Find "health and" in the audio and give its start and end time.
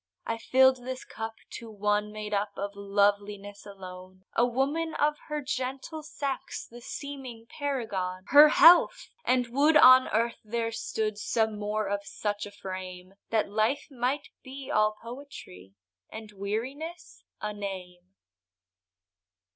8.49-9.45